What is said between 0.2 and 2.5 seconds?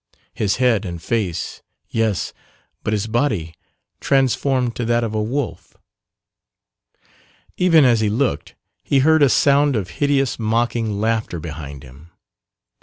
His head and face, yes;